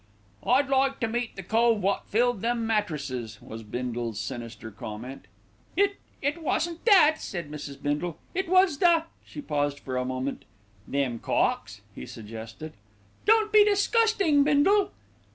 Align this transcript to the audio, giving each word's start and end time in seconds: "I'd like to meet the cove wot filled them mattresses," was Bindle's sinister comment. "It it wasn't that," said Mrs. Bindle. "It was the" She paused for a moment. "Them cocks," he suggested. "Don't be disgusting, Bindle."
"I'd 0.43 0.67
like 0.67 0.99
to 1.01 1.07
meet 1.07 1.35
the 1.35 1.43
cove 1.43 1.79
wot 1.83 2.07
filled 2.07 2.41
them 2.41 2.65
mattresses," 2.65 3.39
was 3.39 3.61
Bindle's 3.61 4.19
sinister 4.19 4.71
comment. 4.71 5.25
"It 5.77 5.97
it 6.23 6.41
wasn't 6.41 6.83
that," 6.85 7.17
said 7.21 7.51
Mrs. 7.51 7.79
Bindle. 7.79 8.17
"It 8.33 8.49
was 8.49 8.79
the" 8.79 9.03
She 9.27 9.43
paused 9.43 9.77
for 9.79 9.97
a 9.97 10.03
moment. 10.03 10.43
"Them 10.87 11.19
cocks," 11.19 11.81
he 11.93 12.07
suggested. 12.07 12.73
"Don't 13.27 13.51
be 13.53 13.63
disgusting, 13.63 14.43
Bindle." 14.43 14.89